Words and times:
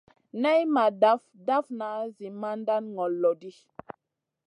Nay 0.41 0.61
ma 0.73 0.85
daf 1.01 1.21
dafna 1.47 1.89
zi 2.15 2.27
mandan 2.41 2.83
ŋol 2.95 3.13
lo 3.21 3.31
ɗi. 3.41 3.51